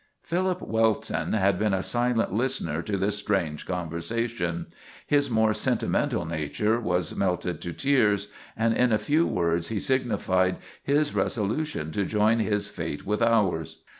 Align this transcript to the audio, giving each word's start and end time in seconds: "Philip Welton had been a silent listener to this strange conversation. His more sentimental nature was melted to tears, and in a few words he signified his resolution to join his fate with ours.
"Philip 0.23 0.63
Welton 0.63 1.33
had 1.33 1.59
been 1.59 1.75
a 1.75 1.83
silent 1.83 2.33
listener 2.33 2.81
to 2.81 2.97
this 2.97 3.19
strange 3.19 3.67
conversation. 3.67 4.65
His 5.05 5.29
more 5.29 5.53
sentimental 5.53 6.25
nature 6.25 6.79
was 6.79 7.15
melted 7.15 7.61
to 7.61 7.71
tears, 7.71 8.27
and 8.57 8.75
in 8.75 8.91
a 8.91 8.97
few 8.97 9.27
words 9.27 9.67
he 9.67 9.79
signified 9.79 10.57
his 10.81 11.13
resolution 11.13 11.91
to 11.91 12.03
join 12.05 12.39
his 12.39 12.67
fate 12.67 13.05
with 13.05 13.21
ours. 13.21 13.83